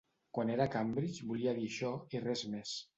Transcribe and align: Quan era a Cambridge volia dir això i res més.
Quan 0.37 0.51
era 0.53 0.65
a 0.69 0.71
Cambridge 0.77 1.29
volia 1.35 1.55
dir 1.61 1.71
això 1.71 1.95
i 2.19 2.27
res 2.29 2.49
més. 2.57 2.79